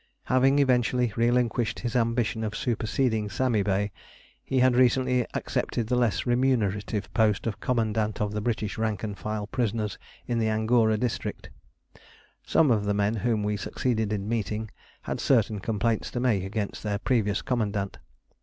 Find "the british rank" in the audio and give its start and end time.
8.31-9.03